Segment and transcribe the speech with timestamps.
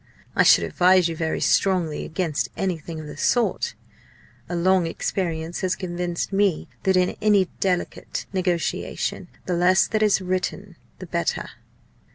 [0.35, 3.75] I should advise you very strongly against anything of the sort.
[4.49, 10.19] A long experience has convinced me that in any delicate negotiation the less that is
[10.19, 11.51] written the better."